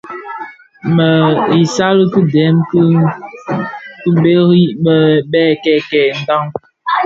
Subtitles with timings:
[0.95, 1.09] Më
[1.63, 2.81] isal ki dèm dhi
[4.01, 4.63] kibëri
[5.31, 6.45] bè kèkèè ndhaň.